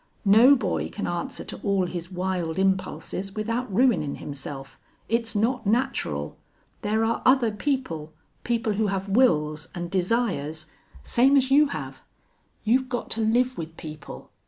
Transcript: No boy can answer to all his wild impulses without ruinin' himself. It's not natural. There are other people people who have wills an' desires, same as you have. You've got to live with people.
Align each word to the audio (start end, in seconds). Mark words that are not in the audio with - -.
No 0.25 0.55
boy 0.55 0.89
can 0.89 1.05
answer 1.05 1.43
to 1.43 1.57
all 1.57 1.85
his 1.85 2.11
wild 2.11 2.57
impulses 2.57 3.35
without 3.35 3.71
ruinin' 3.71 4.15
himself. 4.15 4.79
It's 5.07 5.35
not 5.35 5.67
natural. 5.67 6.39
There 6.81 7.05
are 7.05 7.21
other 7.23 7.51
people 7.51 8.11
people 8.43 8.73
who 8.73 8.87
have 8.87 9.07
wills 9.09 9.67
an' 9.75 9.89
desires, 9.89 10.65
same 11.03 11.37
as 11.37 11.51
you 11.51 11.67
have. 11.67 12.01
You've 12.63 12.89
got 12.89 13.11
to 13.11 13.21
live 13.21 13.59
with 13.59 13.77
people. 13.77 14.31